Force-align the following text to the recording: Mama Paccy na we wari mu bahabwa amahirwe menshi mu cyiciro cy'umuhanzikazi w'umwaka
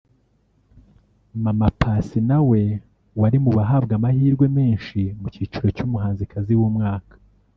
Mama 1.43 1.69
Paccy 1.79 2.19
na 2.29 2.39
we 2.49 2.61
wari 3.19 3.37
mu 3.43 3.51
bahabwa 3.57 3.93
amahirwe 3.99 4.45
menshi 4.57 4.99
mu 5.19 5.27
cyiciro 5.33 5.67
cy'umuhanzikazi 5.75 6.53
w'umwaka 6.59 7.13